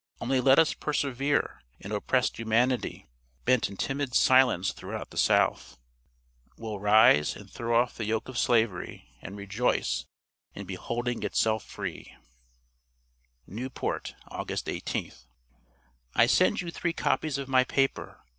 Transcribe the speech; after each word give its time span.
Only 0.19 0.41
let 0.41 0.57
us 0.57 0.73
persevere, 0.73 1.61
and 1.79 1.93
oppressed 1.93 2.37
humanity, 2.39 3.07
bent 3.45 3.69
in 3.69 3.77
timid 3.77 4.15
silence 4.15 4.71
throughout 4.71 5.11
the 5.11 5.15
south, 5.17 5.77
will 6.57 6.79
rise 6.79 7.35
and 7.35 7.47
throw 7.47 7.79
off 7.79 7.97
the 7.97 8.05
yoke 8.05 8.27
of 8.27 8.35
Slavery 8.35 9.09
and 9.21 9.37
rejoice 9.37 10.07
in 10.55 10.65
beholding 10.65 11.21
itself 11.21 11.63
free!" 11.63 12.15
"NEWPORT, 13.45 14.15
August 14.29 14.67
18. 14.67 15.11
"I 16.15 16.25
send 16.25 16.61
you 16.61 16.71
three 16.71 16.93
copies 16.93 17.37
of 17.37 17.47
my 17.47 17.63
paper. 17.63 18.21